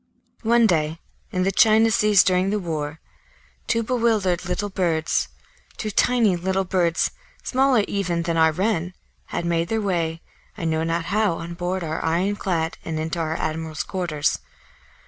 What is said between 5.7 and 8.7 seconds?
two tiny little birds, smaller even than our